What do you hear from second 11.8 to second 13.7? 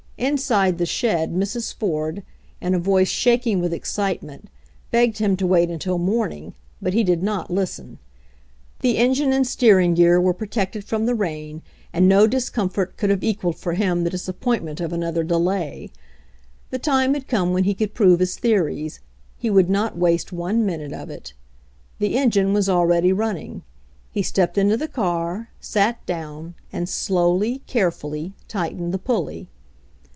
and no discom fort could have equaled